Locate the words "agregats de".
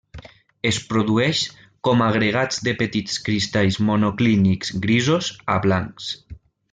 2.05-2.73